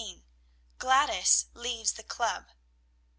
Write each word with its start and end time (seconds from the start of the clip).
GLADYS 0.79 1.45
LEAVES 1.53 1.91
THE 1.93 2.01
CLUB. 2.01 2.47